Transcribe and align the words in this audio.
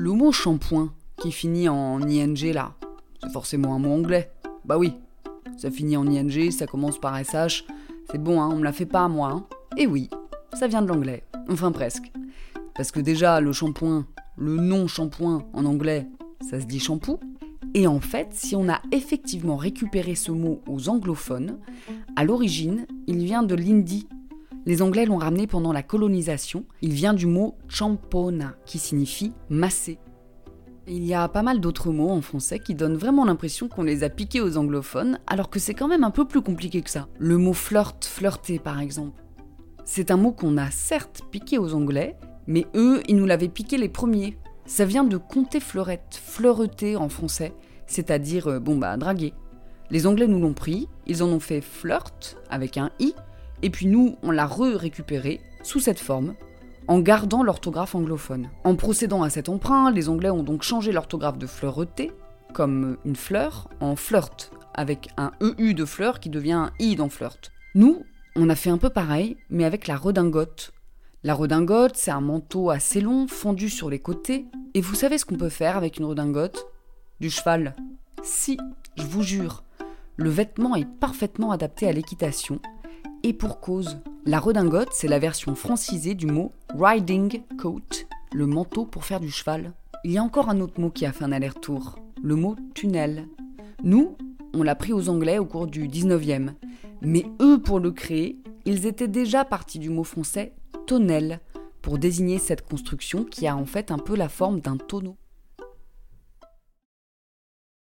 Le 0.00 0.12
mot 0.12 0.30
shampoing, 0.30 0.92
qui 1.16 1.32
finit 1.32 1.68
en 1.68 2.00
ing 2.00 2.52
là, 2.52 2.72
c'est 3.20 3.32
forcément 3.32 3.74
un 3.74 3.80
mot 3.80 3.90
anglais. 3.90 4.30
Bah 4.64 4.78
oui, 4.78 4.92
ça 5.56 5.72
finit 5.72 5.96
en 5.96 6.06
ing, 6.06 6.52
ça 6.52 6.68
commence 6.68 7.00
par 7.00 7.18
sh. 7.18 7.64
C'est 8.08 8.22
bon, 8.22 8.40
hein, 8.40 8.48
on 8.52 8.58
me 8.58 8.62
la 8.62 8.72
fait 8.72 8.86
pas 8.86 9.02
à 9.02 9.08
moi. 9.08 9.32
Hein. 9.32 9.44
Et 9.76 9.88
oui, 9.88 10.08
ça 10.52 10.68
vient 10.68 10.82
de 10.82 10.86
l'anglais. 10.86 11.24
Enfin 11.50 11.72
presque. 11.72 12.12
Parce 12.76 12.92
que 12.92 13.00
déjà, 13.00 13.40
le 13.40 13.52
shampoing, 13.52 14.06
le 14.36 14.54
nom 14.54 14.86
shampoing 14.86 15.44
en 15.52 15.64
anglais, 15.64 16.06
ça 16.48 16.60
se 16.60 16.66
dit 16.66 16.78
shampoo. 16.78 17.18
Et 17.74 17.88
en 17.88 17.98
fait, 17.98 18.28
si 18.30 18.54
on 18.54 18.68
a 18.68 18.80
effectivement 18.92 19.56
récupéré 19.56 20.14
ce 20.14 20.30
mot 20.30 20.62
aux 20.68 20.88
anglophones, 20.88 21.58
à 22.14 22.22
l'origine, 22.22 22.86
il 23.08 23.24
vient 23.24 23.42
de 23.42 23.56
l'hindi. 23.56 24.06
Les 24.68 24.82
Anglais 24.82 25.06
l'ont 25.06 25.16
ramené 25.16 25.46
pendant 25.46 25.72
la 25.72 25.82
colonisation. 25.82 26.66
Il 26.82 26.92
vient 26.92 27.14
du 27.14 27.24
mot 27.24 27.56
champona, 27.68 28.54
qui 28.66 28.78
signifie 28.78 29.32
masser. 29.48 29.98
Il 30.86 31.06
y 31.06 31.14
a 31.14 31.26
pas 31.26 31.40
mal 31.40 31.58
d'autres 31.58 31.90
mots 31.90 32.10
en 32.10 32.20
français 32.20 32.58
qui 32.58 32.74
donnent 32.74 32.98
vraiment 32.98 33.24
l'impression 33.24 33.68
qu'on 33.68 33.82
les 33.82 34.04
a 34.04 34.10
piqués 34.10 34.42
aux 34.42 34.58
anglophones, 34.58 35.20
alors 35.26 35.48
que 35.48 35.58
c'est 35.58 35.72
quand 35.72 35.88
même 35.88 36.04
un 36.04 36.10
peu 36.10 36.26
plus 36.26 36.42
compliqué 36.42 36.82
que 36.82 36.90
ça. 36.90 37.08
Le 37.18 37.38
mot 37.38 37.54
flirt, 37.54 38.04
flirter 38.04 38.58
par 38.58 38.78
exemple. 38.78 39.24
C'est 39.86 40.10
un 40.10 40.18
mot 40.18 40.32
qu'on 40.32 40.58
a 40.58 40.70
certes 40.70 41.22
piqué 41.30 41.56
aux 41.56 41.72
anglais, 41.72 42.18
mais 42.46 42.66
eux, 42.74 43.02
ils 43.08 43.16
nous 43.16 43.24
l'avaient 43.24 43.48
piqué 43.48 43.78
les 43.78 43.88
premiers. 43.88 44.36
Ça 44.66 44.84
vient 44.84 45.04
de 45.04 45.16
compter 45.16 45.60
fleurette, 45.60 46.20
fleureter 46.22 46.94
en 46.94 47.08
français, 47.08 47.54
c'est-à-dire, 47.86 48.48
euh, 48.48 48.60
bon 48.60 48.76
bah, 48.76 48.98
draguer. 48.98 49.32
Les 49.90 50.06
Anglais 50.06 50.26
nous 50.26 50.38
l'ont 50.38 50.52
pris, 50.52 50.88
ils 51.06 51.22
en 51.22 51.28
ont 51.28 51.40
fait 51.40 51.62
flirt 51.62 52.36
avec 52.50 52.76
un 52.76 52.90
i, 53.00 53.14
et 53.62 53.70
puis 53.70 53.86
nous, 53.86 54.16
on 54.22 54.30
l'a 54.30 54.46
re-récupéré 54.46 55.40
sous 55.62 55.80
cette 55.80 55.98
forme, 55.98 56.34
en 56.86 57.00
gardant 57.00 57.42
l'orthographe 57.42 57.94
anglophone. 57.94 58.48
En 58.64 58.76
procédant 58.76 59.22
à 59.22 59.30
cet 59.30 59.48
emprunt, 59.48 59.90
les 59.90 60.08
Anglais 60.08 60.30
ont 60.30 60.42
donc 60.42 60.62
changé 60.62 60.92
l'orthographe 60.92 61.38
de 61.38 61.46
fleureter, 61.46 62.12
comme 62.54 62.96
une 63.04 63.16
fleur, 63.16 63.68
en 63.80 63.94
flirt, 63.94 64.50
avec 64.74 65.08
un 65.16 65.32
EU 65.40 65.74
de 65.74 65.84
fleur 65.84 66.20
qui 66.20 66.30
devient 66.30 66.52
un 66.52 66.70
I 66.78 66.96
dans 66.96 67.08
flirt. 67.08 67.52
Nous, 67.74 68.04
on 68.36 68.48
a 68.48 68.54
fait 68.54 68.70
un 68.70 68.78
peu 68.78 68.90
pareil, 68.90 69.36
mais 69.50 69.64
avec 69.64 69.86
la 69.86 69.96
redingote, 69.96 70.72
la 71.24 71.34
redingote, 71.34 71.96
c'est 71.96 72.12
un 72.12 72.20
manteau 72.20 72.70
assez 72.70 73.00
long, 73.00 73.26
fendu 73.26 73.68
sur 73.68 73.90
les 73.90 73.98
côtés. 73.98 74.46
Et 74.74 74.80
vous 74.80 74.94
savez 74.94 75.18
ce 75.18 75.24
qu'on 75.24 75.36
peut 75.36 75.48
faire 75.48 75.76
avec 75.76 75.98
une 75.98 76.04
redingote? 76.04 76.68
Du 77.18 77.28
cheval. 77.28 77.74
Si, 78.22 78.56
je 78.96 79.02
vous 79.02 79.24
jure, 79.24 79.64
le 80.16 80.30
vêtement 80.30 80.76
est 80.76 80.86
parfaitement 81.00 81.50
adapté 81.50 81.88
à 81.88 81.92
l'équitation. 81.92 82.60
Et 83.24 83.32
pour 83.32 83.60
cause, 83.60 83.98
la 84.24 84.38
redingote, 84.38 84.92
c'est 84.92 85.08
la 85.08 85.18
version 85.18 85.54
francisée 85.54 86.14
du 86.14 86.26
mot 86.26 86.52
riding 86.76 87.42
coat, 87.58 88.06
le 88.32 88.46
manteau 88.46 88.84
pour 88.84 89.04
faire 89.04 89.20
du 89.20 89.30
cheval. 89.30 89.72
Il 90.04 90.12
y 90.12 90.18
a 90.18 90.22
encore 90.22 90.48
un 90.48 90.60
autre 90.60 90.80
mot 90.80 90.90
qui 90.90 91.04
a 91.04 91.12
fait 91.12 91.24
un 91.24 91.32
aller-retour, 91.32 91.98
le 92.22 92.36
mot 92.36 92.54
tunnel. 92.74 93.26
Nous, 93.82 94.16
on 94.54 94.62
l'a 94.62 94.76
pris 94.76 94.92
aux 94.92 95.08
Anglais 95.08 95.38
au 95.38 95.44
cours 95.44 95.66
du 95.66 95.88
19e. 95.88 96.52
Mais 97.00 97.26
eux, 97.40 97.60
pour 97.60 97.80
le 97.80 97.90
créer, 97.90 98.38
ils 98.64 98.86
étaient 98.86 99.08
déjà 99.08 99.44
partis 99.44 99.78
du 99.78 99.90
mot 99.90 100.04
français 100.04 100.52
tonnelle 100.86 101.40
pour 101.82 101.98
désigner 101.98 102.38
cette 102.38 102.66
construction 102.66 103.24
qui 103.24 103.46
a 103.46 103.56
en 103.56 103.66
fait 103.66 103.90
un 103.90 103.98
peu 103.98 104.14
la 104.14 104.28
forme 104.28 104.60
d'un 104.60 104.76
tonneau. 104.76 105.16